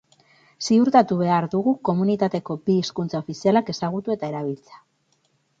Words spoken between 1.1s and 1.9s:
behar dugu